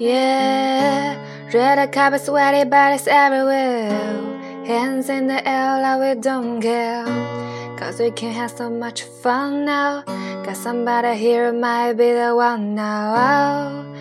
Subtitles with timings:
[0.00, 3.90] the cup is sweaty, bodies everywhere.
[4.64, 7.04] Hands in the air like we don't care.
[7.76, 10.02] Cause we can have so much fun now.
[10.44, 13.14] Got somebody here might be the one now.
[13.16, 13.94] Oh,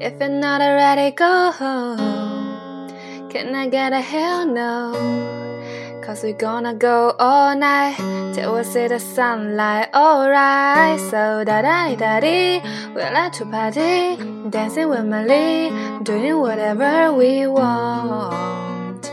[0.00, 2.88] if you're not ready, go home.
[3.30, 4.92] Can I get a hell no?
[6.04, 7.96] Cause we're gonna go all night
[8.34, 9.88] till we see the sunlight.
[9.94, 12.60] Alright, so da da da dee,
[12.94, 14.16] we like to party,
[14.50, 15.72] dancing with Molly,
[16.02, 19.10] doing whatever we want.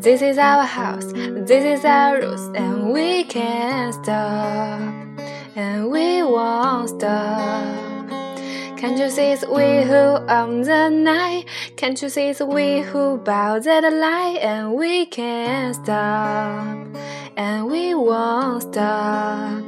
[0.00, 4.80] This is our house, this is our rules, and we can't stop,
[5.54, 7.71] and we won't stop.
[8.82, 11.44] Can't you see it's we who own the night?
[11.76, 14.38] Can't you see it's we who bow to the light?
[14.42, 16.66] And we can't stop,
[17.36, 19.62] and we won't stop.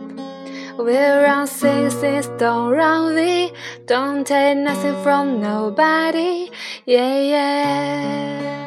[0.77, 3.53] We'll run sixes, don't run V,
[3.87, 6.51] don't take nothing from nobody.
[6.85, 8.65] Yeah, yeah.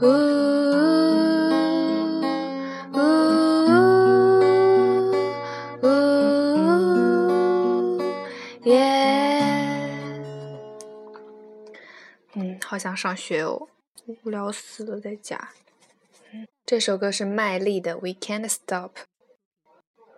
[0.00, 0.44] Ooh.
[8.66, 9.33] Yeah，
[12.34, 13.68] 嗯，好想上学哦，
[14.24, 15.50] 无聊死了在家。
[16.66, 18.90] 这首歌是麦莉的《We Can't Stop》。